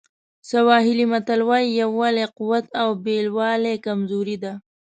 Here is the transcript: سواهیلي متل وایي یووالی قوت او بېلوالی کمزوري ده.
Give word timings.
سواهیلي 0.49 1.05
متل 1.11 1.39
وایي 1.49 1.69
یووالی 1.81 2.25
قوت 2.37 2.65
او 2.81 2.89
بېلوالی 3.05 3.75
کمزوري 3.85 4.37
ده. 4.43 4.53